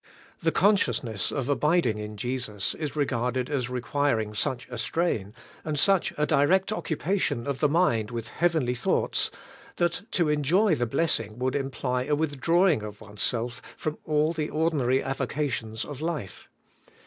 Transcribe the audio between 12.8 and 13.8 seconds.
of oneself